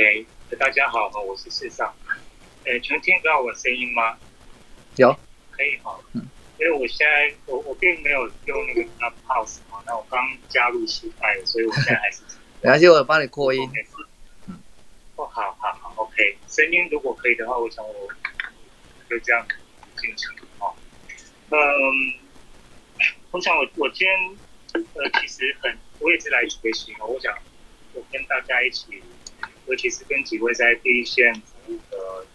[0.00, 0.24] OK，
[0.58, 1.94] 大家好，我是世上。
[2.64, 4.16] 呃，全听到我声音吗？
[4.96, 5.14] 有，
[5.50, 6.00] 可以哈。
[6.14, 6.26] 嗯。
[6.58, 10.18] 因为我现在我我并没有用那个 Clubhouse 嘛，那我刚
[10.48, 12.22] 加入失败了，所以我现在还是。
[12.64, 13.70] 没关系，我帮你扩音。
[15.16, 16.38] 哦，好好好，OK。
[16.48, 18.08] 声音如果可以的话，我想我
[19.10, 19.46] 就这样
[19.98, 20.30] 进行
[20.60, 20.74] 哦。
[21.50, 21.58] 嗯，
[23.32, 24.38] 我想我我今天
[24.94, 27.06] 呃其实很，我也是来学习哦。
[27.06, 27.36] 我想
[27.92, 29.02] 我跟大家一起。
[29.70, 32.26] 尤其是跟几位在第一线服务的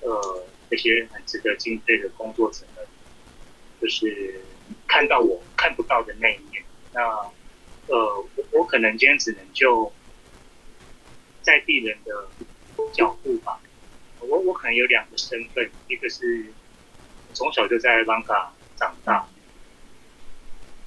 [0.00, 2.84] 呃这些很值得敬佩的工作者们，
[3.80, 4.40] 就是
[4.88, 6.64] 看到我看不到的那一面。
[6.92, 7.00] 那
[7.86, 9.92] 呃，我我可能今天只能就
[11.42, 12.28] 在地人的
[12.92, 13.60] 角度吧。
[14.18, 16.46] 我我可能有两个身份，一个是
[17.34, 19.28] 从小就在邦卡长大，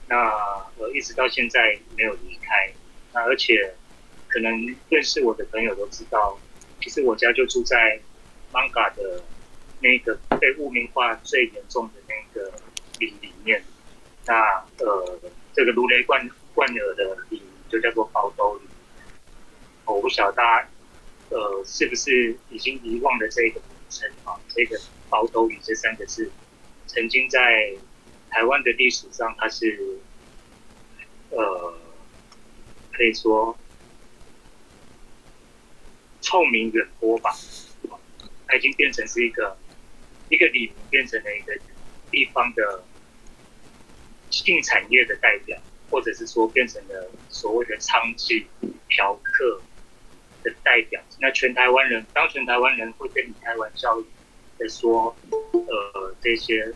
[0.10, 0.18] 那
[0.78, 2.74] 呃一直到现在没有离开，
[3.14, 3.74] 那而且。
[4.32, 6.40] 可能认识我的朋友都知道，
[6.82, 8.00] 其实我家就住在
[8.54, 9.22] Manga 的
[9.82, 12.50] 那个被污名化最严重的那个
[13.00, 13.62] 里里面。
[14.26, 14.34] 那
[14.80, 15.20] 呃，
[15.54, 18.62] 这个如雷贯贯耳的里就叫做宝兜里。
[19.86, 20.70] 我不晓得大家
[21.30, 24.40] 呃是不是已经遗忘了这个名称啊？
[24.48, 24.80] 这个
[25.10, 26.32] 宝兜里这三个字，
[26.88, 27.74] 曾经在
[28.30, 30.00] 台湾的历史上，它是
[31.32, 31.74] 呃
[32.94, 33.58] 可以说。
[36.22, 37.36] 臭名远播吧，
[38.48, 39.58] 它已经变成是一个
[40.30, 41.58] 一个里，变成了一个
[42.10, 42.84] 地方的
[44.30, 48.46] 性产业的代表，或者是说变成了所谓的娼妓
[48.88, 49.62] 嫖客
[50.44, 51.02] 的代表。
[51.20, 54.02] 那全台湾人，当全台湾人会跟你开玩笑
[54.58, 55.16] 的说，
[55.52, 56.74] 呃，这些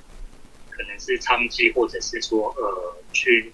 [0.69, 3.53] 可能是娼妓，或者是说呃去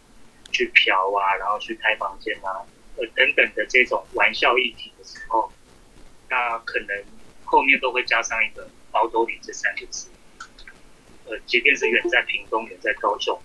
[0.52, 2.64] 去嫖啊，然后去开房间啊，
[2.96, 5.52] 呃等等的这种玩笑议题的时候。
[6.32, 7.04] 那可能
[7.44, 10.10] 后面都会加上一个“包兜里”这三个字。
[11.26, 13.38] 呃，即便是远在屏东、远在高雄，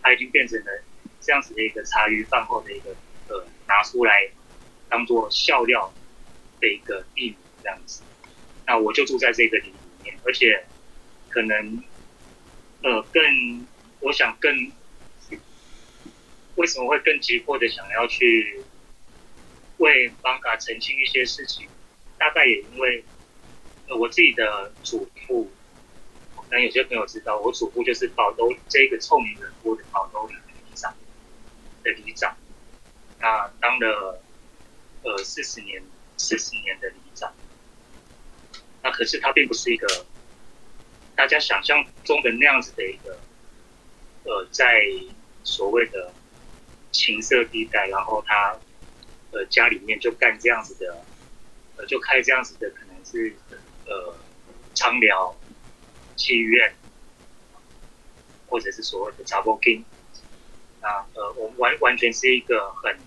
[0.00, 0.82] 它已经变成了
[1.20, 2.96] 这样子的一个茶余饭后的一个
[3.28, 4.30] 呃拿出来
[4.88, 5.92] 当做笑料
[6.58, 8.02] 的一个地名这样子。
[8.66, 9.70] 那我就住在这个里
[10.02, 10.64] 面，而且
[11.28, 11.84] 可能
[12.82, 13.66] 呃更，
[14.00, 14.72] 我想更
[16.56, 18.62] 为什么会更急迫的想要去
[19.76, 21.68] 为邦嘎澄清一些事情？
[22.22, 23.04] 大概也因为，
[23.88, 25.50] 呃，我自己的祖父，
[26.36, 30.94] 可能有些朋友知道，我祖父就是宝都这个臭名远播的宝都里里长
[31.82, 32.36] 的里长，
[33.18, 34.22] 那当了
[35.02, 35.82] 呃四十年
[36.16, 37.34] 四十年的里长，
[38.84, 40.06] 那可是他并不是一个
[41.16, 43.18] 大家想象中的那样子的一个，
[44.22, 44.80] 呃，在
[45.42, 46.12] 所谓的
[46.92, 48.56] 情色地带，然后他
[49.32, 51.04] 呃家里面就干这样子的。
[51.86, 53.34] 就开这样子的，可能是
[53.86, 54.14] 呃，
[54.74, 55.36] 畅聊
[56.16, 56.74] 妓院，
[58.48, 59.84] 或者是所谓的查波金。
[60.80, 62.98] 那呃，我们完完全是一个很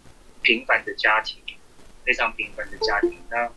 [0.41, 1.41] 平凡的家庭，
[2.03, 3.17] 非常平凡的家庭。
[3.29, 3.51] 那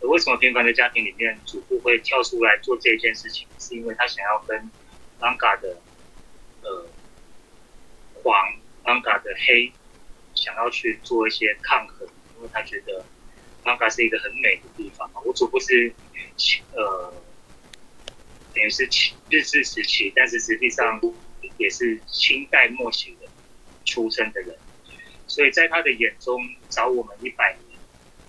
[0.00, 3.46] 为什么平凡的家庭里面，祖父会跳出来做这件事情？
[3.58, 4.70] 是因为他想要跟
[5.20, 5.76] 安嘎的
[6.62, 6.86] 呃
[8.22, 8.34] 黄、
[8.84, 9.72] 安嘎的黑，
[10.34, 13.04] 想要去做一些抗衡，因为他觉得。
[13.64, 15.92] 曼嘎是一个很美的地方我祖父是
[16.72, 17.14] 呃，
[18.52, 18.84] 等于是
[19.30, 21.00] 日治时期，但是实际上
[21.56, 23.28] 也是清代末期的
[23.84, 24.56] 出生的人，
[25.26, 27.78] 所以在他的眼中，找我们一百年、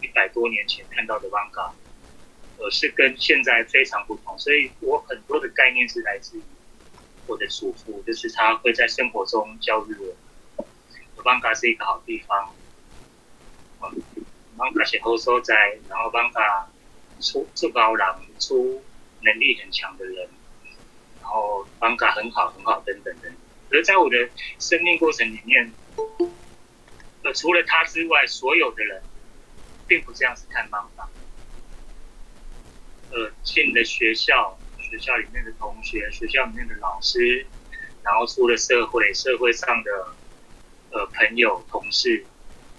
[0.01, 1.73] 一百多年前看到的曼嘎，
[2.57, 4.37] 呃，是跟现在非常不同。
[4.37, 6.41] 所以我很多的概念是来自于
[7.25, 10.63] 我的祖父，就是他会在生活中教育我，
[11.23, 12.53] 曼嘎是一个好地方。
[14.57, 16.67] 帮他写后所在，然后帮他
[17.19, 18.07] 出出高人，
[18.39, 18.83] 出
[19.21, 20.29] 能力很强的人，
[21.21, 23.31] 然后帮他很好很好等等等。
[23.71, 24.29] 而在我的
[24.59, 25.71] 生命过程里面，
[27.23, 29.01] 呃，除了他之外，所有的人
[29.87, 31.09] 并不这样子看方法。
[33.11, 37.45] 呃，进了学校，学校里面的同学，学校里面的老师，
[38.03, 40.15] 然后出了社会，社会上的
[40.91, 42.25] 呃朋友、同事，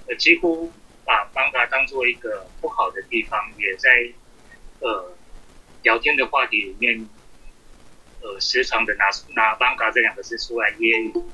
[0.09, 0.73] 呃，几乎。
[1.07, 3.89] 把邦嘎当做一个不好的地方，也在
[4.81, 5.17] 呃
[5.83, 7.09] 聊天的话题里面，
[8.21, 11.25] 呃时常的拿拿邦嘎这两个字出来揶揄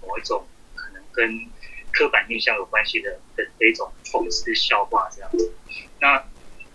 [0.00, 0.46] 某一种
[0.76, 1.50] 可能跟
[1.90, 5.52] 刻板印象有关系的的的一种讽刺笑话这样子。
[6.00, 6.24] 那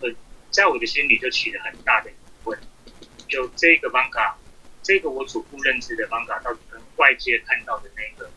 [0.01, 0.13] 呃
[0.51, 2.13] 在我的心里就起了很大的疑
[2.43, 2.59] 问，
[3.29, 4.37] 就这个邦嘎，
[4.83, 8.29] 这个我祖父认知的邦嘎，到底跟外界看到的那个？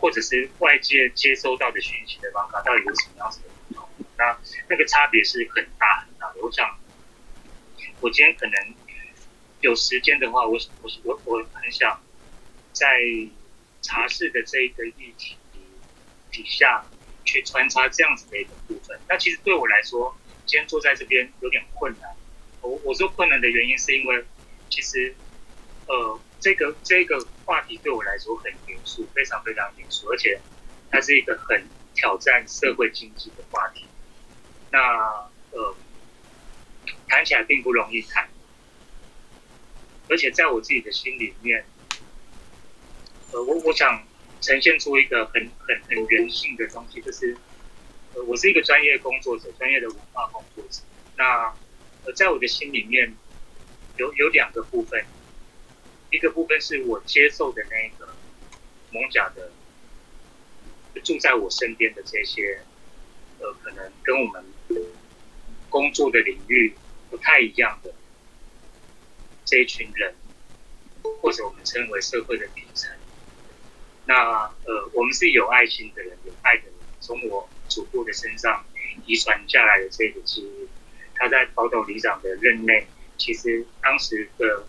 [0.00, 3.88] 或者是外界接收到的讯息的方法到底有什么样子的不同？
[4.16, 4.38] 那
[4.68, 6.40] 那个差别是很大很大的。
[6.42, 6.78] 我想，
[8.00, 8.74] 我今天可能
[9.60, 12.00] 有时间的话，我我我我很想
[12.72, 12.86] 在
[13.82, 15.36] 茶室的这一个议题
[16.30, 16.86] 底下
[17.24, 18.98] 去穿插这样子的一个部分。
[19.08, 22.10] 那其实对我来说，今天坐在这边有点困难。
[22.62, 24.24] 我我说困难的原因是因为，
[24.68, 25.14] 其实
[25.86, 30.40] 呃，这个这个话题对我来说很严肃，非常非常严肃，而且
[30.90, 33.84] 它是一个很挑战社会经济的话题。
[34.70, 34.78] 那
[35.50, 35.74] 呃，
[37.08, 38.28] 谈起来并不容易谈，
[40.08, 41.64] 而且在我自己的心里面，
[43.32, 44.06] 呃，我我想
[44.40, 47.36] 呈现出一个很很很人性的东西，就是
[48.14, 50.80] 呃，我是一个专业工作者，专业的文化工作者。
[51.16, 51.52] 那
[52.04, 53.14] 呃，在我的心里面，
[53.96, 55.04] 有有两个部分，
[56.10, 58.14] 一个部分是我接受的那个
[58.90, 59.50] 蒙甲的
[61.04, 62.60] 住在我身边的这些，
[63.38, 64.44] 呃，可能跟我们
[65.68, 66.74] 工作的领域
[67.08, 67.94] 不太一样的
[69.44, 70.14] 这一群人，
[71.22, 72.90] 或者我们称为社会的底层。
[74.06, 78.64] 那呃，我们是有爱心的人，有爱的人，从我祖父的身上
[79.06, 80.68] 遗传下来的这个基因。
[81.14, 82.86] 他在宝岛里长的任内，
[83.16, 84.66] 其实当时的，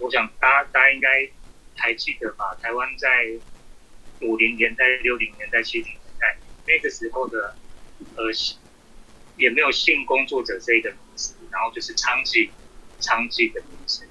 [0.00, 1.28] 我想大家大家应该
[1.76, 2.56] 还记得吧？
[2.60, 3.08] 台湾在
[4.20, 6.36] 五零年代、六零年代、七零年代
[6.66, 7.54] 那个时候的，
[8.16, 8.24] 呃，
[9.36, 12.50] 也没有性工作者这一个名词，然后就是娼妓、
[13.00, 14.06] 娼妓的名词。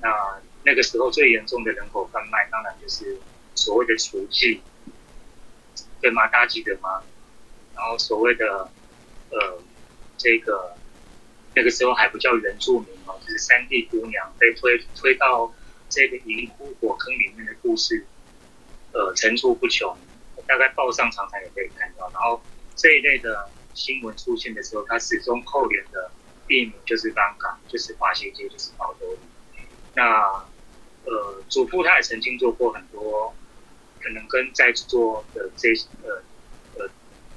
[0.00, 3.18] 那那个时候最严重的人口贩卖，当然就是
[3.54, 4.60] 所谓的雏妓，
[6.00, 6.26] 对吗？
[6.28, 7.02] 大家记得吗？
[7.74, 8.70] 然后所谓的，
[9.30, 9.62] 呃，
[10.16, 10.76] 这个。
[11.54, 15.52] 那个时候还不叫原住民哦，就是山地姑娘被推推到
[15.90, 18.06] 这个银湖火坑里面的故事，
[18.92, 19.94] 呃，层出不穷。
[20.46, 22.10] 大概报上常常也可以看到。
[22.14, 22.42] 然后
[22.74, 26.10] 这一类的新闻出现的时候，它始终扣连的
[26.48, 29.18] 地名就是刚港，就是华西街，就是宝多里。
[29.94, 30.02] 那
[31.04, 33.34] 呃，祖父他也曾经做过很多，
[34.00, 35.68] 可能跟在座的这
[36.02, 36.22] 呃
[36.78, 36.90] 呃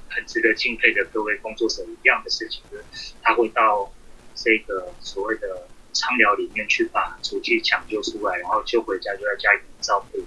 [0.08, 3.92] 很值得敬佩的各位工作者一样的事情，就是他会到。
[4.36, 10.18] 这个所谓的仓疗里面去把雏妓抢救出来，然后救回家，就在家里面照顾，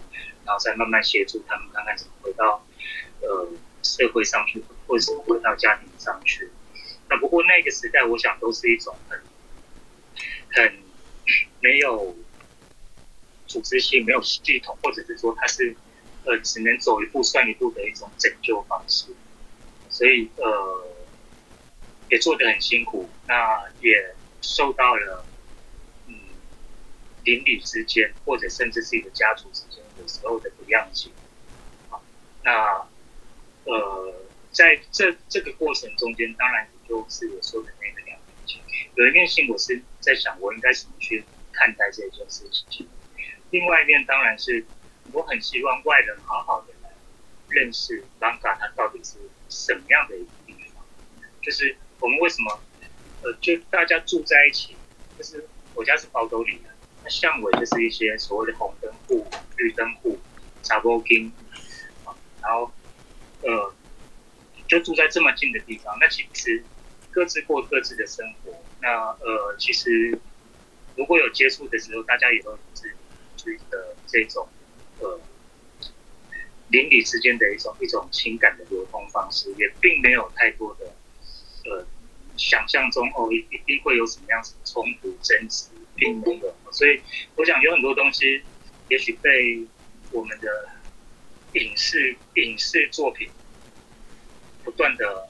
[0.43, 2.65] 然后再慢慢协助他们，看看怎么回到
[3.21, 3.47] 呃
[3.83, 6.49] 社会上去，或者么回到家庭上去。
[7.07, 9.21] 那不过那个时代，我想都是一种很
[10.51, 10.79] 很
[11.61, 12.17] 没有
[13.45, 15.75] 组织性、没有系统，或者是说它是
[16.25, 19.15] 呃只能走一步算一步的一种拯救方式。
[19.87, 20.88] 所以呃。
[22.09, 25.25] 也做得很辛苦，那也受到了
[26.07, 26.15] 嗯
[27.23, 31.11] 邻里之间或者甚至是一个家族之间有时候的不谅解。
[31.89, 32.01] 好，
[32.43, 32.87] 那
[33.65, 34.13] 呃
[34.51, 38.59] 在这这个过程中间，当然也就是我说的那个两面性。
[38.95, 41.23] 有一面性，我是在想我应该怎么去
[41.53, 42.87] 看待这件事情；
[43.51, 44.65] 另外一面，当然是
[45.11, 46.89] 我很希望外人好好的来
[47.49, 49.17] 认识 Manga 它到底是
[49.47, 50.83] 什么样的一个地方，
[51.43, 51.77] 就是。
[51.99, 52.59] 我们为什么，
[53.23, 54.75] 呃，就大家住在一起，
[55.17, 56.69] 就是我家是包斗里的，
[57.03, 60.17] 那巷尾就是一些所谓的红灯户、绿灯户、
[60.63, 61.31] 茶包厅，
[62.05, 62.71] 啊，然后，
[63.41, 63.73] 呃，
[64.67, 66.63] 就住在这么近的地方，那其实
[67.11, 68.53] 各自过各自的生活。
[68.81, 68.89] 那
[69.19, 70.17] 呃，其实
[70.95, 72.95] 如果有接触的时候，大家也都是
[73.35, 74.47] 自己的这种
[74.99, 75.19] 呃
[76.69, 80.93] 邻里之间的一种一种情感的流通方式，也并没有太多的。
[82.39, 86.55] 想象中哦，一一定会有什么样子冲突争执，并没有。
[86.71, 87.01] 所以，
[87.35, 88.41] 我想有很多东西，
[88.87, 89.61] 也许被
[90.11, 90.69] 我们的
[91.53, 93.29] 影视影视作品
[94.63, 95.29] 不断的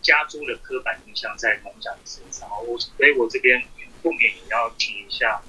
[0.00, 2.48] 加诸了刻板印象在蒙甲的身上。
[2.66, 3.62] 我所以，我这边
[4.02, 5.42] 不免也要提一下，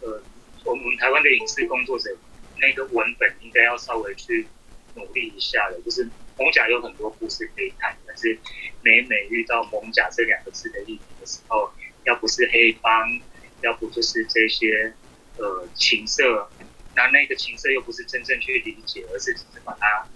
[0.00, 0.20] 呃，
[0.64, 2.10] 我们台湾的影视工作者
[2.58, 4.48] 那个文本应该要稍微去
[4.96, 6.10] 努力一下的，就是。
[6.38, 8.38] 蒙甲有很多故事可以谈，但是
[8.82, 11.72] 每每遇到“蒙甲”这两个字的议题的时候，
[12.04, 13.20] 要不是黑帮，
[13.62, 14.92] 要不就是这些
[15.38, 16.50] 呃情色，
[16.94, 20.06] 那那个情色又不是真正去理解，而是只是把它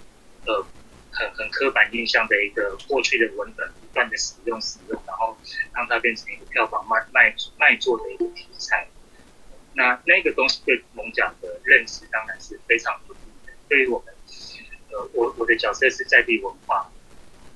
[0.45, 0.67] 呃
[1.11, 5.39] 很很刻板印象的一个过去的文本不断的使用使用，然后
[5.75, 8.87] 让它变成一个票房卖卖卖座的一个题材。
[9.73, 14.15] 那那个东西对蒙甲的认识当然是非常不利的，对于我们。
[14.91, 16.91] 呃，我我的角色是在地文化，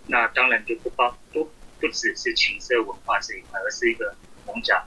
[0.06, 1.50] 那当然就不包不
[1.80, 4.14] 不只是情色文化这一块，而是一个
[4.46, 4.84] 蒙甲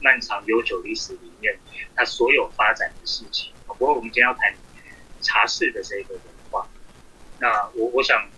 [0.00, 1.58] 漫长悠久历史里面
[1.94, 3.52] 它所有发展的事情。
[3.66, 4.54] 不过我们今天要谈
[5.20, 6.68] 茶室的这个文化，
[7.38, 8.28] 那我我想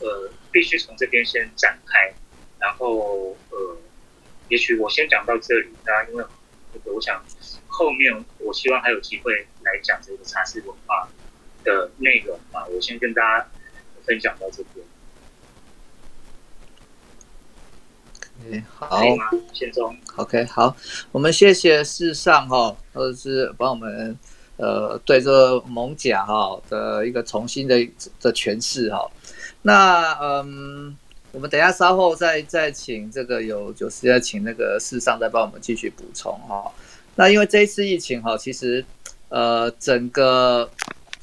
[0.00, 2.14] 呃必须从这边先展开。
[2.58, 3.76] 然后呃，
[4.48, 6.24] 也许我先讲到这里，大家因为
[6.84, 7.20] 我想
[7.66, 11.08] 后面我希望还有机会来讲这个茶室文化
[11.62, 13.46] 的内容啊，我先跟大家
[14.04, 14.86] 分享到这边。
[18.68, 19.00] 好，
[19.52, 19.96] 先中。
[20.16, 20.76] OK，好，
[21.12, 24.18] 我们谢谢世上哈，或者是帮我们
[24.56, 27.76] 呃对这个蒙甲哈的一个重新的
[28.20, 29.08] 的诠释哈。
[29.62, 30.96] 那嗯，
[31.30, 36.68] 我们等下稍后再再请这个有有时间请那个世上再帮我们继续补充哈。
[37.14, 38.84] 那因为这一次疫情哈，其实
[39.28, 40.68] 呃整个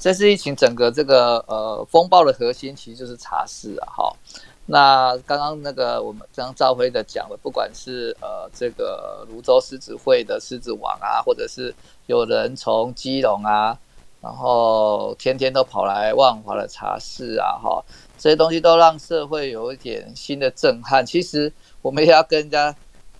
[0.00, 4.16] 这次疫情整个这个呃风暴的核心其实就是茶室啊哈。
[4.64, 11.74] 那刚刚那个我们张兆辉的讲的，不管是呃这个泸州狮子会的狮子王啊，或者是
[12.06, 13.76] 有人从基隆啊，
[14.22, 17.84] 然后天天都跑来万华的茶室啊，哈，
[18.16, 21.04] 这些东西都让社会有一点新的震撼。
[21.04, 21.52] 其实
[21.82, 22.74] 我们也要跟人家，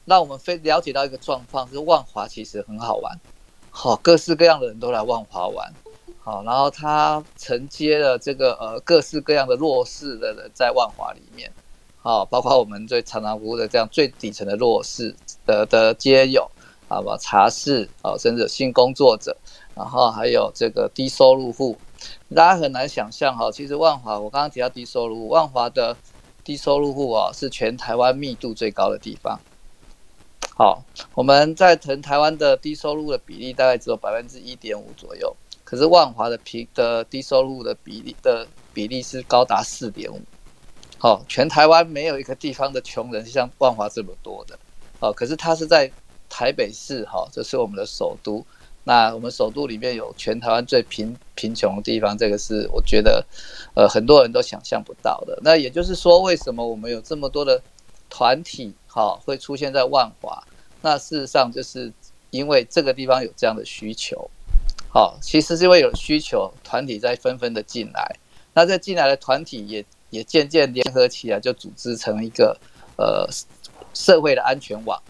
[0.07, 3.21] 让我们非了解到一个状况，是万华其实很好玩，
[3.71, 5.71] 好，各式各样的人都来万华玩。
[6.31, 11.51] 好，然后他承接了这个呃各式各样的弱势的人在万华里面，
[12.01, 15.13] 好，包括我们最常常服务的这样最底层的弱势
[15.45, 16.49] 的的皆有，
[16.87, 19.37] 好吧，茶室啊，甚至性工作者，
[19.75, 21.77] 然后还有这个低收入户，
[22.33, 25.97] 大家很难想象哈，其实万华我刚刚提到低收入户，万华的
[26.45, 29.41] 低收入户啊是全台湾密度最高的地方。
[30.55, 30.85] 好，
[31.15, 35.35] 我们在全台湾的低收入的比例大概只有百分之一点五左右。
[35.71, 40.21] 可是万华的平的低收入的比例的比例是高达四点五，
[40.99, 44.59] 好，全台湾没有一个地方的穷人像万华这么多的，
[44.99, 45.89] 哦，可是它是在
[46.29, 48.45] 台北市，哈，这是我们的首都，
[48.83, 53.25] 那我们首都里面有全台湾最贫贫穷的地方，这个是我觉得，
[53.75, 55.39] 呃，很多人都想象不到的。
[55.41, 57.63] 那也就是说，为什么我们有这么多的
[58.09, 60.43] 团体，哈，会出现在万华？
[60.83, 61.93] 那事实上就是
[62.31, 64.29] 因为这个地方有这样的需求。
[64.93, 68.17] 好，其实是因为有需求，团体在纷纷的进来，
[68.55, 72.59] 那这进来的团体也也渐渐联合起来，就组织成一个
[72.97, 73.25] 呃
[73.95, 75.01] 社会的安全网。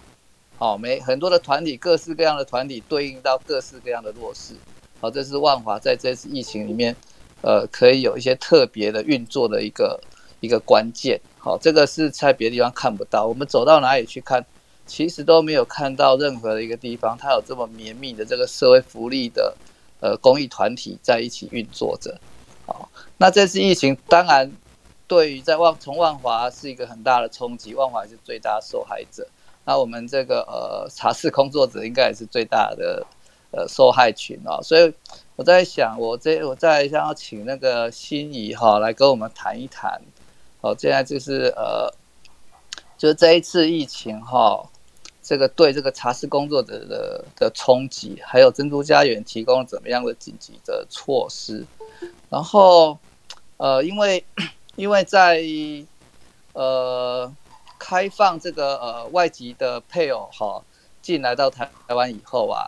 [0.59, 4.53] 好，每很多的团体，各式各样的团体对应到各式各样的弱势。
[5.01, 6.95] 好，这是万华在这次疫情里面，
[7.41, 9.99] 呃，可以有一些特别的运作的一个
[10.41, 11.19] 一个关键。
[11.39, 14.45] 好，这个是在别的地方看不到，我们走到哪里去看，
[14.87, 19.57] 其实都没有看到任何的一个地方，它有这么绵密的这个社会福利的。
[20.01, 22.19] 呃，公益团体在一起运作着，
[22.65, 24.51] 好，那这次疫情当然
[25.07, 29.29] 对于在万从万华是一个很大的冲击，万华是最大受害者。
[29.67, 33.07] 那我们这个呃茶室工作者应该也是最大的
[33.51, 34.59] 呃受害群哦。
[34.63, 34.91] 所以
[35.37, 40.01] 我在想，我这我再想要请那个心仪哈来跟我们谈一谈，
[40.63, 41.93] 哦，现在就是呃，
[42.97, 44.67] 就这一次疫情哈。
[45.31, 51.65] 这个对这个茶室工作者的的冲击，还有珍珠家园提供怎么样的紧急的措施？
[52.29, 52.99] 然后，
[53.57, 54.25] 呃，因为
[54.75, 55.41] 因为在
[56.53, 57.33] 呃
[57.79, 60.61] 开放这个呃外籍的配偶哈
[61.01, 62.67] 进来到台台湾以后啊，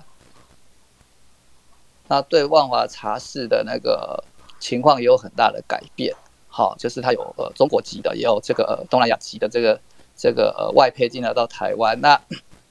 [2.07, 4.23] 那对万华茶室的那个
[4.61, 6.15] 情况也有很大的改变。
[6.47, 9.81] 好，就是他有呃中国籍的，也有这个东南亚籍的这个
[10.17, 12.21] 这个呃外配进来到台湾那。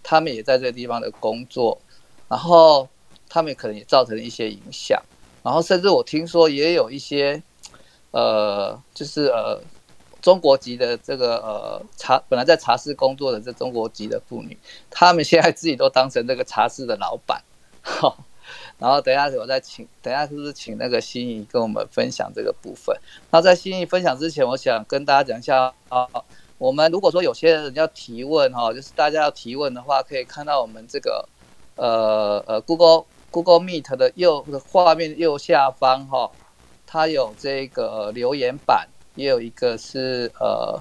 [0.04, 1.80] 他们也在这个地方的工作，
[2.28, 2.88] 然后
[3.30, 5.02] 他们可能也造成一些影响，
[5.44, 7.42] 然后甚至我听说也有一些，
[8.12, 9.62] 呃，就是呃，
[10.22, 14.58] 中国籍的这个呃茶本来在茶室工作的这中国籍的妇女，
[14.90, 17.42] 他们现在自己都当成这个茶室的老板，
[17.82, 18.26] 好，
[18.80, 22.96] 然后等下我再请，等下是不是请那个心仪跟我们分享这个部分？
[23.30, 26.08] 那在心仪分享之前，我想跟大家讲一下啊。
[26.62, 31.28] 我们如果说有些人要提问哈，就是大家要提问的话，可以看到我们这个
[31.76, 36.30] 呃呃 Google Google Meet 的右画面右下方哈，
[36.86, 40.80] 它有这个留言板，也有一个是呃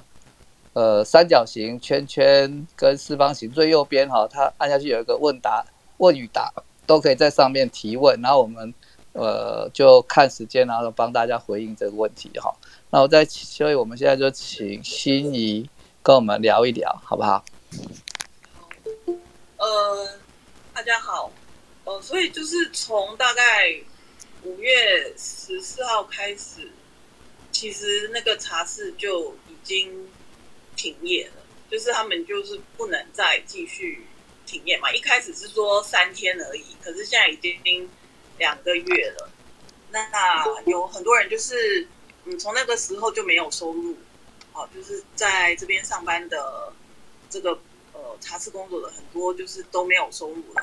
[0.75, 5.65] 呃三角形圈圈跟四方形最右边哈，它按下去有一个问答
[5.97, 6.53] 问与答，
[6.87, 8.75] 都可以在上面提问，然后我们
[9.15, 12.55] 呃就看时间，然后帮大家回应这个问题哈。
[12.93, 15.71] 那我再，所以我们现在就请心仪
[16.03, 17.45] 跟我们聊一聊，好不好？
[19.59, 20.19] 呃，
[20.75, 21.31] 大家好，
[21.85, 23.81] 呃，所以就是从大概
[24.43, 26.69] 五月十四号开始，
[27.53, 30.09] 其实那个茶室就已经
[30.75, 34.05] 停业了，就是他们就是不能再继续
[34.47, 34.93] 停业嘛。
[34.93, 37.89] 一开始是说三天而已，可是现在已经
[38.37, 39.31] 两个月了。
[39.93, 41.87] 那有很多人就是。
[42.39, 43.97] 从那个时候就没有收入，
[44.53, 46.73] 哦，就是在这边上班的
[47.29, 47.53] 这个
[47.93, 50.63] 呃茶室工作的很多就是都没有收入了，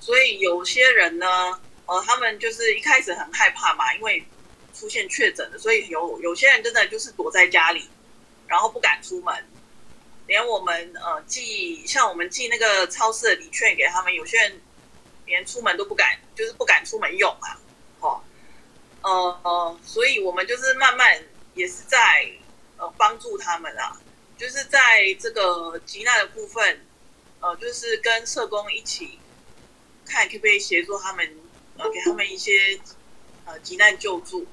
[0.00, 1.26] 所以有些人呢，
[1.86, 4.24] 呃，他们就是一开始很害怕嘛，因为
[4.74, 7.88] 出现确诊了，所以有有些人真的就是躲在家里，
[8.46, 9.34] 然后不敢出门，
[10.26, 14.60] 连我们呃寄像我们寄那个超市的礼券给他们，有些人
[15.26, 17.58] 连出门都不敢，就是不敢出门用啊，
[19.02, 21.22] 呃，所以我们就是慢慢
[21.54, 22.30] 也是在
[22.76, 24.00] 呃帮助他们啊。
[24.38, 26.84] 就是在这个急难的部分，
[27.38, 29.20] 呃，就是跟社工一起
[30.04, 31.36] 看可不可以协助他们，
[31.76, 32.80] 呃，给他们一些
[33.44, 34.44] 呃急难救助，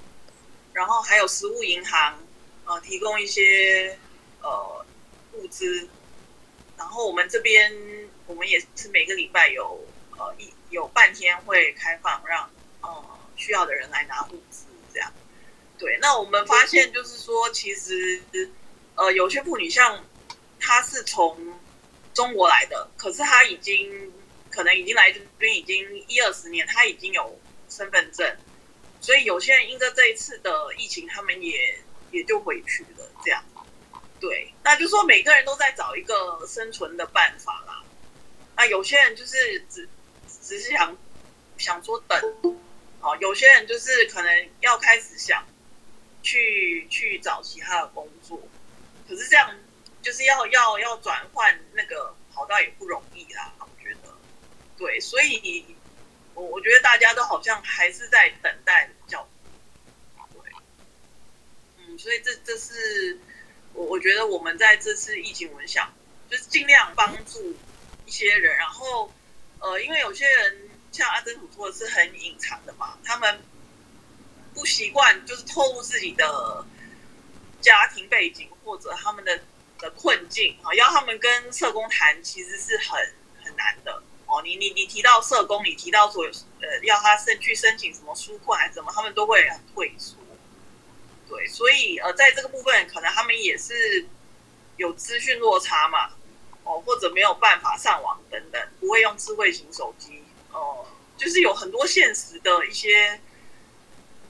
[0.74, 2.20] 然后还有食物银行，
[2.66, 3.98] 呃，提供一些
[4.44, 4.86] 呃
[5.34, 5.90] 物资，
[6.78, 7.74] 然后我们这边
[8.28, 9.84] 我们也是每个礼拜有
[10.18, 12.48] 呃一有半天会开放，让
[12.82, 15.12] 呃需要的人来拿物资，这样。
[15.80, 18.22] 对，那我们发现就是说，其实。
[18.96, 20.04] 呃，有些妇女像
[20.60, 21.58] 她是从
[22.14, 24.12] 中国来的，可是她已经
[24.50, 28.36] 可能已经来这边已经一二十年，她已经有身份证，
[29.00, 31.80] 所以有些人因着这一次的疫情，他们也
[32.12, 33.10] 也就回去了。
[33.24, 33.42] 这样，
[34.20, 37.82] 对，那就说每个人都在找一个生存的办法啦。
[38.58, 39.88] 那有些人就是只
[40.44, 40.98] 只是想
[41.58, 42.22] 想说等，
[43.00, 45.46] 好，有些人就是可能要开始想
[46.22, 48.42] 去去找其他的工作。
[49.08, 49.56] 可是这样，
[50.02, 54.14] 就是要要要转换那个跑道也不容易啦，我觉得。
[54.78, 55.66] 对，所以，
[56.34, 59.28] 我我觉得大家都好像还是在等待教
[60.34, 60.52] 对，
[61.78, 63.18] 嗯，所以这这是
[63.74, 65.92] 我我觉得我们在这次疫情，我们想
[66.30, 67.56] 就是尽量帮助
[68.06, 69.12] 一些人，然后
[69.60, 73.42] 呃，因为有些人像阿珍所说的是很隐藏的嘛，他们
[74.54, 76.66] 不习惯就是透露自己的
[77.62, 78.48] 家庭背景。
[78.66, 79.42] 或者他们的
[79.80, 83.00] 的困境啊，要他们跟社工谈，其实是很
[83.44, 84.44] 很难的哦。
[84.44, 86.24] 你你你提到社工，你提到说
[86.62, 90.16] 呃要他申去申请什么纾困还是什么，他们都会很退缩。
[91.28, 94.06] 对，所以呃在这个部分，可能他们也是
[94.78, 96.12] 有资讯落差嘛，
[96.66, 100.22] 哦或者没有办法上网等等，不会用智慧型手机
[100.60, 100.86] 哦，
[101.18, 103.20] 就是有很多现实的一些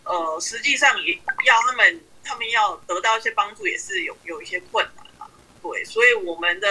[0.03, 1.13] 呃，实际上也
[1.45, 2.01] 要他们。
[2.21, 5.25] 他们要得到一些帮助，也是有有一些困难嘛。
[5.63, 6.67] 对，所以我们的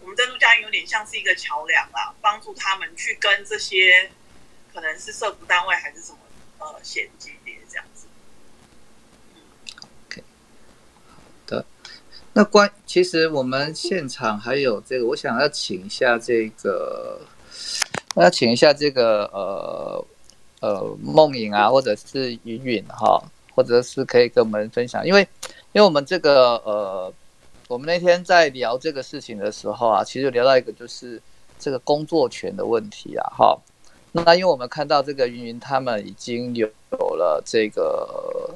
[0.00, 4.10] 我们珍珠家园有点像是一个桥梁啊，帮助他们去跟这些
[4.74, 6.18] 可能是社福单位还是什么
[6.58, 7.32] 呃衔接
[7.70, 8.06] 这样子。
[10.06, 10.22] OK，
[11.08, 11.64] 好的。
[12.34, 17.22] 那关其实我们现场还有这个，我想要请一下这个，
[18.16, 20.04] 我要请一下这个呃
[20.60, 23.22] 呃梦影啊，或者是云云哈。
[23.56, 25.22] 或者是可以跟我们分享，因为，
[25.72, 27.10] 因为我们这个呃，
[27.68, 31.18] 我们那天在聊这个事情的时候啊，其实聊到一个就是
[31.58, 33.58] 这个工作权的问题啊，哈。
[34.12, 36.68] 那因为我们看到这个云云他们已经有
[37.00, 38.54] 有了这个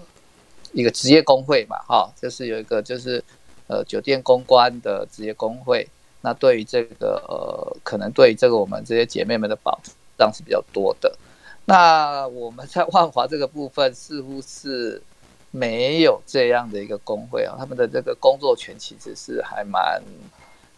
[0.75, 3.25] 一个职业工会嘛，哈，就是有一个就是
[3.69, 5.89] 呃酒店公关的职业工会，
[6.23, 9.81] 那对于这个呃，可能对于这个我们这些姐妹们的保
[10.19, 11.17] 障是比较多的。
[11.65, 15.01] 那我们在万华这个部分似乎是
[15.51, 20.03] 没有这样的一个工会啊，他们的这个工作权其实是还蛮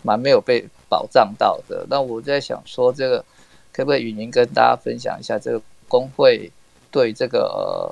[0.02, 1.86] 蛮没有被保障到的。
[1.88, 3.24] 那我在想说，这个
[3.72, 6.50] 可不可以与您跟大家分享一下，这个工会
[6.90, 7.40] 对这个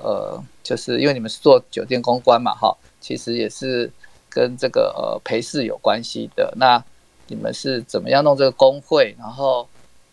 [0.03, 3.91] 呃，就是因为你们是做酒店公关嘛，哈，其实也是
[4.29, 6.53] 跟这个呃陪侍有关系的。
[6.57, 6.83] 那
[7.31, 9.66] 你们是怎么样弄这个工会，然后？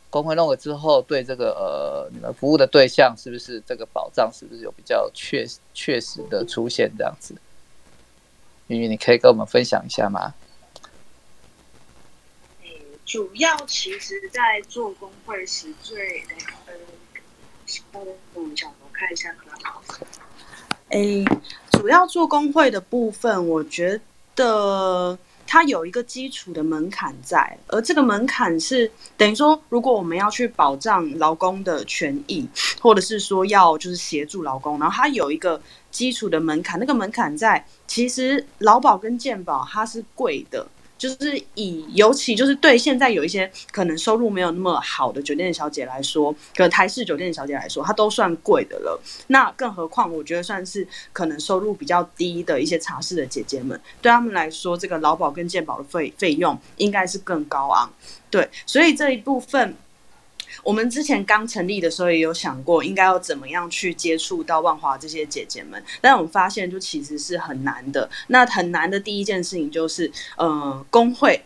[0.09, 7.35] 工会弄了之后，对这个呃，你们服务的对象是不是这个保障，是不是有比较确确实的出现这样子？
[8.67, 10.33] 云云，你可以跟我们分享一下吗？
[13.05, 16.23] 主要其实，在做工会时最
[16.65, 17.99] 呃，
[18.33, 19.83] 我们角度看一下，可能好。
[20.87, 21.25] 诶，
[21.71, 23.99] 主要做工会的部分，我觉
[24.35, 25.19] 得。
[25.47, 32.47] 它有一个基础的门槛在，而这个门槛是等于说，如果我们要去保障劳工的权益，
[32.81, 40.67] 或者是说要就是协助劳工，然后它有一个基础的门槛，那个门槛在，其实劳保跟健保它是贵的。
[40.97, 48.99] 就是以尤其就是对现在有一些可能收入没有那么好的酒店小姐来说，可台式酒店小姐来说，它都算贵的了。
[49.27, 57.89] 那更何况，我觉得算是可能收入比较低的一些茶室的姐姐们，对他们来说，这个劳保跟健保的费费用应该是更高昂。
[58.29, 59.75] 对，所以这一部分。
[60.63, 68.09] 我们之前刚成立的时候也有想过，应该要怎么样去接触到万华这些姐姐们，但我们发现就其实是很难的。
[68.27, 71.41] 那很难的第一件事情就是，呃，工会。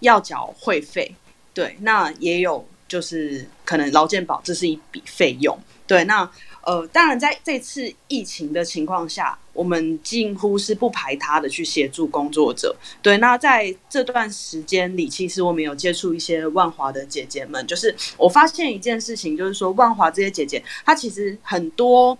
[0.00, 1.14] 要缴会费，
[1.54, 6.30] 对，那也有就是可能劳健保这是一笔费用，对，那。
[6.66, 12.74] 呃，当然，在这次疫情的情况下，我们近乎是不排他的去协助工作者。
[13.00, 22.18] 对，那在这段时间里，其实我们有接触一些万华的姐姐们，就是我发现一件事情，就是说万华这些姐姐，她其实很多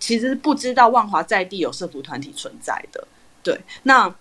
[0.00, 3.06] 其实不知道万华在地有社服团体存在的。
[3.44, 4.12] 对，那。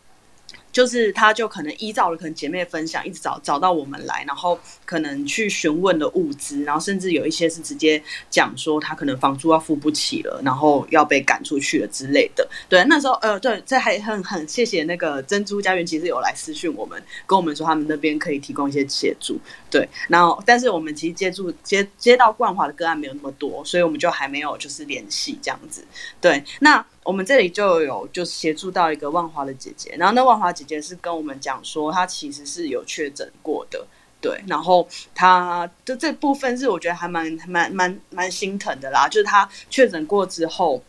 [0.78, 12.48] 就是他，就可能依照了可能姐妹分享，一直找找到我们来，然后可能去询问了物资，然后甚至有一些是直接讲说他可能房租要付不起了，然后要被赶出去了之类的。
[12.70, 19.40] 对，那时候呃，对，这还很很谢谢那个珍珠家园，其实有来私讯我们，跟我们说他们那边可以提供一些协助。
[19.72, 25.84] 对，然后但是我们其实接触接接到冠华的个案没有那么多，所以我们就还没有就是联系这样子。
[26.22, 26.86] 对，那。
[27.08, 33.88] 我们这里就有就是协助到一个万华的姐姐，然后那万华姐姐是跟我们讲说，她其实是有确诊过的，
[34.20, 40.84] 对，然后她的这部分是我觉得还蛮蛮蛮蛮心疼的啦，就是她确诊过之后，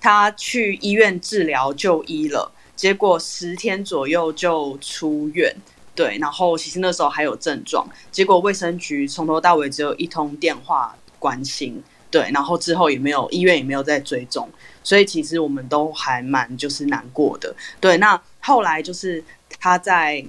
[0.00, 5.54] 她去医院治疗就医了，结果十天左右就出院，
[5.94, 14.50] 对，然后其实那时候还有症状，结果卫生局从头到尾只有一通电话关心，对，然后之后也没有医院也没有再追踪。
[14.82, 17.96] 所以其实我们都还蛮就是难过的，对。
[17.98, 19.22] 那后来就是
[19.58, 20.24] 他在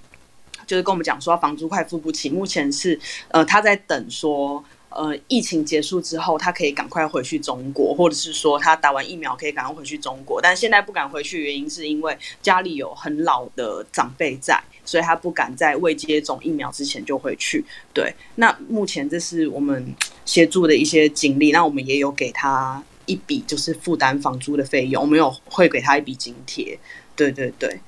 [0.68, 17.64] 就是跟我们讲说房租快付不起，目前是呃他在等说呃疫情结束之后他可以赶快回去中国，或者是说他打完疫苗可以赶快回去中国，但现在不敢回去，原因是因为家里有很老的长辈在，所以他不敢在未接种疫苗之前就回去。
[17.94, 22.84] 对，那目前这是我们协助的一些经历，那我们也有给他。
[23.06, 26.78] 一笔就是负担房租的费用，我们有会给他一笔津贴。
[27.16, 27.80] 对对对，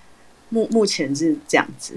[0.49, 1.95] 目目前是这样子。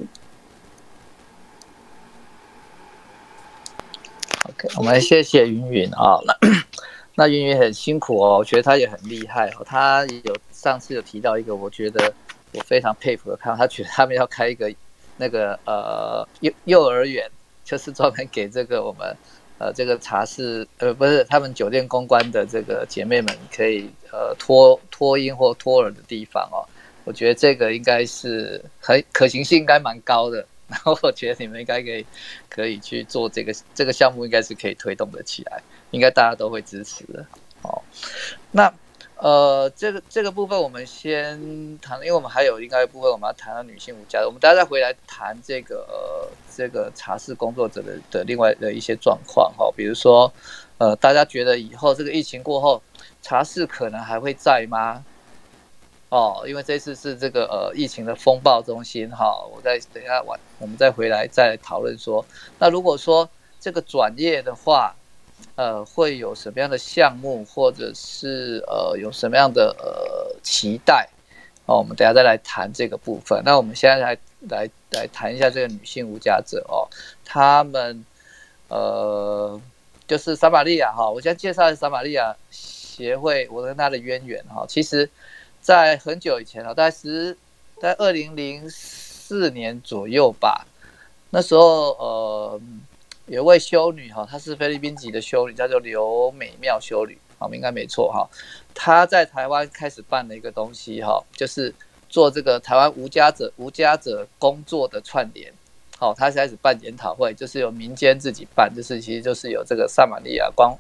[4.44, 6.20] OK，我们谢谢云云啊。
[6.24, 6.36] 那
[7.16, 9.64] 那云云很辛苦哦，我觉得他也很厉害哦。
[9.64, 12.12] 他有上次有提到一个，我觉得
[12.52, 14.72] 我非常佩服的，看他觉得他们要开一个
[15.16, 17.30] 那个呃幼幼儿园，
[17.64, 19.16] 就是专门给这个我们。
[19.58, 26.60] 呃，这个茶室，呃，不是他们酒店公关的这个姐妹们可以呃脱脱音或脱耳的地方哦，
[27.04, 32.06] 我觉得这个应该是可可行性应该蛮高的，然后我觉得你们应该可以
[32.48, 37.24] 可以去做这个这个项目，应该是可以推动的起来，应该大家都会支持的
[37.62, 37.82] 哦。
[38.50, 38.72] 那。
[39.18, 50.30] 呃，这个这个部分我们先谈，因为我们还有应该部分我们要谈到女性无家的，我们大家再回来谈这个呃这个茶室工作者的的另外的一些状况哈，比如说
[50.76, 52.82] 呃大家觉得以后这个疫情过后
[53.22, 55.02] 茶室可能还会在吗？
[56.10, 62.22] 哦，因为这次是这个呃疫情的风暴中心哈，我再等一下晚我们再回来再讨论说，
[62.58, 63.26] 那如果说
[63.58, 64.94] 这个转业的话。
[65.54, 71.08] 呃，会有什么样的项目，或者是呃，有什么样的呃期待？
[71.64, 73.42] 哦，我们等下再来谈这个部分。
[73.42, 74.18] 那我们现在来
[74.50, 76.86] 来来谈一下这个女性无家者哦，
[77.24, 78.04] 他们
[78.68, 79.58] 呃，
[80.06, 81.08] 就是撒玛利亚哈。
[81.08, 84.66] 我先介绍撒玛利亚协会，我跟他的渊源哈。
[84.68, 85.08] 其实，
[85.62, 87.36] 在很久以前了，大概是
[87.80, 90.66] 在二零零四年左右吧，
[91.30, 92.60] 那时候呃。
[93.26, 98.28] 有位修女哈，她是菲律宾籍的修女，叫做刘美妙修女，好，应该没错哈。
[98.74, 101.74] 她在台湾开始办了一个东西哈，就是
[102.08, 105.52] 做这个台湾无家者无家者工作的串联。
[105.98, 110.76] 好，她开始办研讨会，就是由民间自己办，就是其实就是有这个萨玛利亚光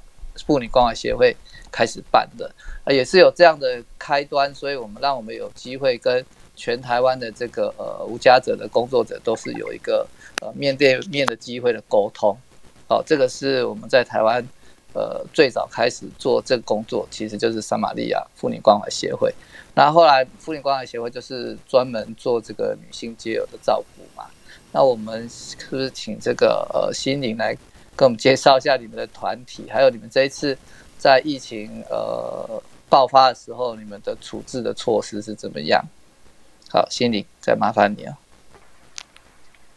[0.46, 1.34] 妇女关怀协会
[1.72, 2.54] 开始办的，
[2.86, 6.24] 也是有这样的开端，所以我们让我们有机会跟
[6.56, 10.04] 全台湾的这个呃无家者的工作者都是有一个。
[10.42, 12.36] 呃，面对面的机会的沟通，
[12.88, 14.46] 哦，这个是我们在台湾，
[14.92, 19.34] 呃，最早开始做这个工作，其实就是撒玛利亚妇女关怀协会。
[19.72, 24.26] 那后来妇女关怀协会就是专门做这个女性皆有的照顾嘛。
[24.72, 27.56] 那我们是不是请这个呃心灵来
[27.96, 30.54] 跟我们介绍一下你们的团体，还有你们这一次
[30.98, 35.82] 在疫情呃爆发的时候，你们的处置的措施是怎么样？
[36.76, 38.12] 好，心灵，再麻烦你啊。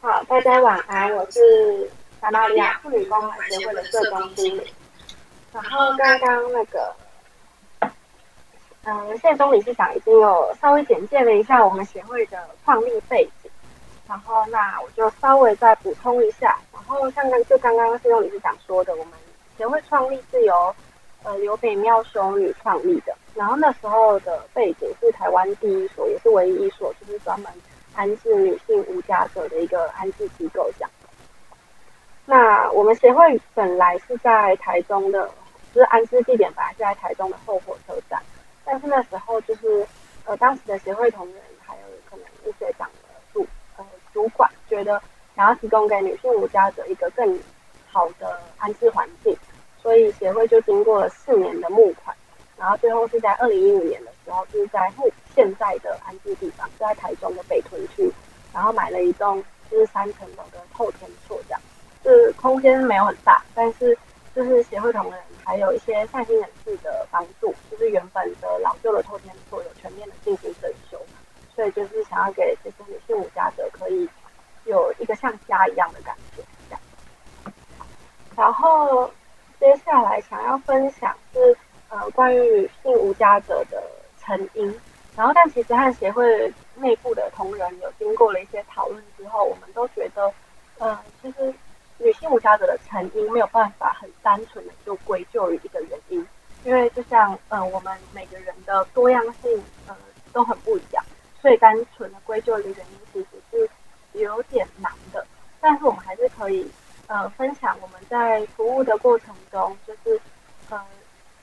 [0.02, 3.18] 好，大家晚安，我是撒玛利亚妇女工
[3.50, 4.74] 协会的社工经理。
[5.54, 6.94] 然后刚刚那个，
[8.84, 13.50] 嗯，谢钟理事长已经有稍微简介了一下我们协会的创立背景，
[14.06, 16.60] 然后那我就稍微再补充一下。
[16.74, 19.14] 然后像刚就刚刚谢钟理事长说的，我们
[19.58, 20.76] 协会创立是由
[21.24, 27.52] 呃刘北妙修女创立的，然后那时候的背景是台湾第一所，也是唯一一所，就是专门。
[27.96, 30.90] 安置女性无家者的一个安置机构这样。
[32.26, 35.28] 那我们协会本来是在台中的，
[35.74, 38.22] 就是安置地点本来是在台中的后火车站，
[38.64, 39.86] 但是那时候就是
[40.24, 45.02] 呃当时的协会同仁还有可能一些长的主呃主管觉得
[45.36, 47.38] 想要提供给女性无家者一个更
[47.92, 49.36] 好的安置环境，
[49.82, 52.16] 所以协会就经过了四年的募款，
[52.58, 58.12] 然后最后是在二零一五年的时候，就是在目现在的安置地方，就在台中的北屯区，
[58.54, 61.62] 然后买了一栋就是三层楼的透天厝这样。
[62.02, 63.98] 是空间没有很大，但是
[64.34, 70.98] 就是协会同仁还有一些善心人士的帮助，就是原本的老旧的透天厝有全面的进行整修，
[71.54, 74.08] 所以就是想要给这些女性无家者可以
[74.64, 76.82] 有一个像家一样的感觉这样。
[78.38, 79.12] 然后
[79.60, 81.56] 接下来想要分享是
[81.90, 83.84] 呃关于女性无家者的
[84.20, 84.80] 成因，
[85.16, 90.34] 然后但其实和协会内部的同仁有经过了一些讨论之后，我们都觉得
[90.80, 91.54] 呃其实。
[92.02, 96.26] 女性无家者的成因没有办法很单纯的就归咎于一个原因，
[96.64, 99.94] 因为就像呃我们每个人的多样性呃
[100.32, 101.04] 都很不一样，
[101.42, 103.70] 所以单纯的归咎于原因其实是
[104.18, 105.28] 有点难的。
[105.60, 106.66] 但是我们还是可以
[107.10, 110.22] 呃分享我们在服务的过程中，就是
[110.70, 110.80] 呃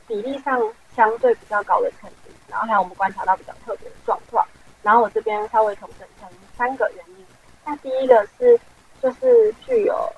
[0.07, 0.59] 比例上
[0.95, 4.47] 相对比较高的成因，然后还有我们观察到比较特别的状况。
[4.83, 7.27] 然后我这边稍微统整成三个原因。
[7.65, 8.59] 那第一个是
[9.03, 10.09] 就是具有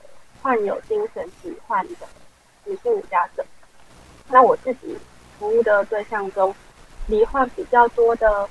[0.42, 2.06] 患有精神疾患的
[2.64, 3.42] 女性无家者，
[4.28, 4.98] 那我自己
[5.38, 6.54] 服务的对象中，
[7.06, 8.46] 罹患比较多的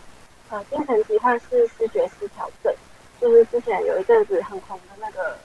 [0.49, 2.73] 呃精神疾患是视觉失调症，
[3.21, 5.37] 就是之前有一阵子很红的那个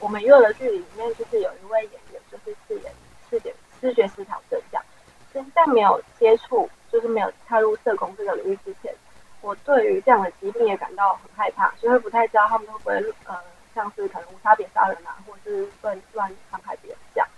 [0.00, 2.92] 我们娱乐的剧里面，就是有一位演员就是饰演
[3.30, 4.84] 视觉视觉失调症这样。
[5.32, 8.92] 其实，在没有接触，就是没有踏入社工这个领域之前，
[9.40, 13.38] 我对于这样的疾病也感到很害怕，所以不太知道他们会不会呃。
[13.72, 17.28] 像是可能无差别杀人啊，或者是乱乱伤害别人这样，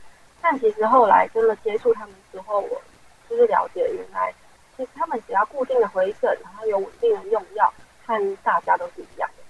[0.40, 2.80] 但其实后来真的接触他们之后，我
[3.28, 4.32] 就是了解原来，
[4.74, 7.70] 其实他们只要固定的回诊，然后有稳定的用药，
[8.06, 9.44] 和大家都是一样的。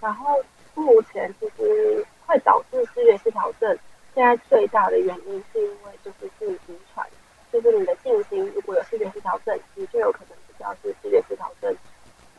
[0.00, 0.42] 然后
[0.74, 3.78] 目前其实会导致视觉失调症，
[4.14, 7.06] 现在最大的原因是因为就是是遗传，
[7.52, 11.74] 就是你的近亲如果有视觉失调症，你就有可能比较是视觉失调症，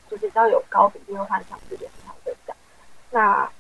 [0.10, 2.58] 就是比较有高比例会患上视觉失调症这样。
[3.10, 3.52] 那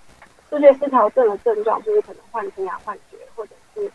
[0.49, 3.91] 视觉失调症的症状就是可能幻听啊、幻觉，或者是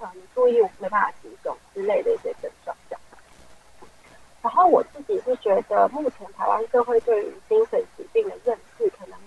[0.00, 3.00] 呃你注意我没办法集中之类的一些症状这样。
[4.42, 9.18] 然后我自己是觉得，目前台湾社会对于精神疾病的认识可能。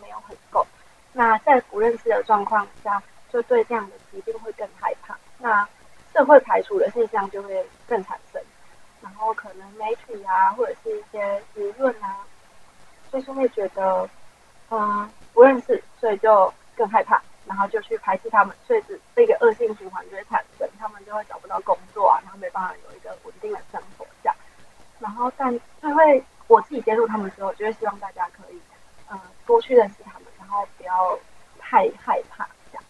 [1.13, 5.17] 那在不认识的状况下，就对这样的疾病会更害怕。
[5.38, 5.67] 那
[6.13, 8.41] 社会排除的现象就会更产生。
[9.02, 12.26] 然后可能媒体啊，或者是一些舆论啊，
[13.12, 14.10] 就是会觉得，
[14.69, 16.54] 嗯，不认识，所以就。
[16.76, 18.84] 更害怕，然后就去排斥他们，所以
[19.15, 24.36] 这个恶性循环就会产生，他们就会找不到工作啊，然后没办法有一个稳定的生活这样。
[24.97, 28.60] 然后但就会我自己接触他们之后，就会希望大家可以
[29.12, 30.22] 嗯多去认识他们，
[30.53, 31.19] 后不要
[31.59, 32.83] 太害怕这样。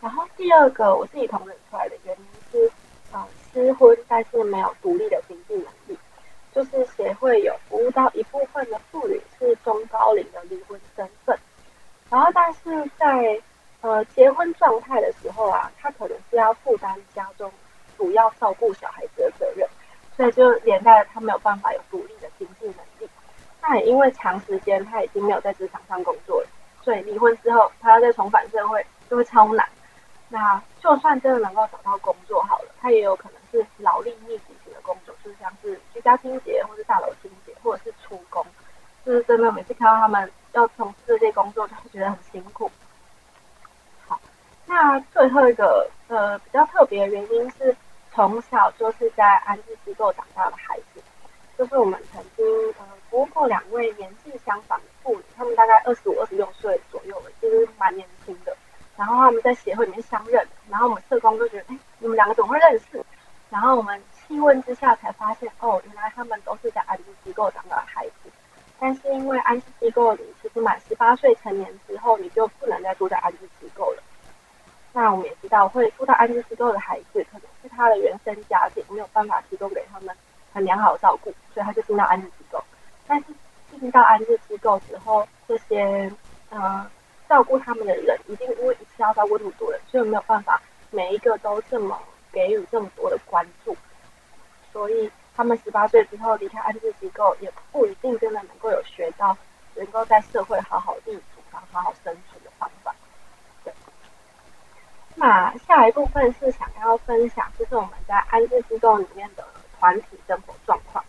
[0.00, 2.72] 然后第二个我自己同忍出来的原因是，
[3.12, 5.98] 呃失婚但是没有独立的经济能力，
[6.52, 11.38] 就是协会有服务到一部分的妇女是中高龄的离婚身份。
[12.08, 13.40] 然后，但是在
[13.82, 17.52] 呃结婚状态的时候啊，他可能是要负担家中
[17.96, 19.68] 主要照顾小孩子的责任，
[20.16, 21.79] 所以就连带他没有办法有。
[23.70, 26.48] 那也因为长时间他已经没有在职场上工作了，
[26.82, 29.64] 所以离婚之后他要再重返社会就会超难。
[30.28, 38.44] 那就算真的能够找到工作好了，他也有可能是劳力密集型的工作，就是像是居家清洁，或是大楼清洁，或者是出工。
[39.06, 42.68] 就是真的，每次看到他们要从事这些工作，就会觉得很辛苦。
[44.08, 44.20] 好，
[44.66, 47.76] 那最后一个呃比较特别的原因是，
[48.12, 51.00] 从小就是在安置机构长大的孩子，
[51.56, 52.44] 就是我们曾经
[52.78, 58.56] 呃不过两位年纪相仿的妇女，他们大概二十五、二十六岁左右，其实蛮年轻的。
[58.96, 63.04] 然后他们在协会里面相认，然后我们社工就觉得，哎，你们两个怎么会认识？
[63.50, 68.30] 然后我们细问之下才发现，哦，原来他们都是在安置机构长大的孩子。
[68.78, 74.02] 但是因为安置机构里，其实满十八岁成年之后，你就不能再住在安置机构了。
[74.92, 80.14] 那我们也知道，会住到安置机构的孩子，可能是他的原生家庭没有办法提供给他们
[80.52, 82.30] 很良好的照顾，所以他就进到安置。
[83.10, 83.26] 但是
[83.80, 86.08] 进到安置机构之后，这些
[86.50, 86.88] 呃
[87.28, 93.76] 照顾他们的人，一定因为一次要照顾那么多人，所以没有办法每一个都这么给予这么多的关注，
[94.72, 95.10] 所以。
[95.36, 99.34] 他们十八岁之后离开安置机构，也不一定真的能够有学到，
[99.74, 102.94] 能够在社会好好立足，然后好好生存的方法。
[103.64, 103.72] 对。
[105.14, 109.42] 那下一部分是想要分享，就是我们在安置机构里面的
[109.78, 111.02] 团体生活状况。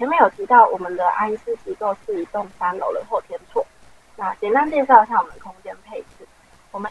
[0.00, 3.62] 前面有提到我们的爱因斯机构是一栋三楼的后天厝。
[4.16, 6.19] 那简单介绍一下我们的空间配置。